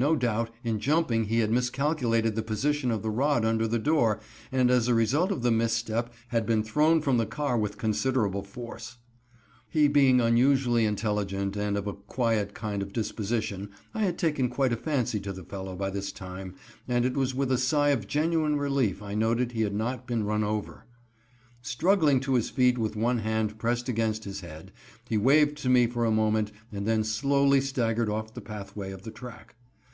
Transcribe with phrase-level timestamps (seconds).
[0.00, 4.20] No doubt, in jumping he had miscalculated the position of the rod under the door,
[4.52, 8.44] and as a result of the misstep, had been thrown from the car with considerable
[8.44, 8.98] force.
[9.72, 14.76] Being unusually intelligent, and of a quiet kind of disposition, I had taken quite a
[14.76, 16.54] fancy to the fellow by this time,
[16.86, 20.22] and it was with a sigh of genuine relief I noted he had not been
[20.22, 20.84] run over.
[21.60, 24.70] Struggling to his feet with one hand pressed against his head,
[25.08, 29.02] he waved to me for a moment and then slowly staggered off the pathway of
[29.02, 29.56] the track.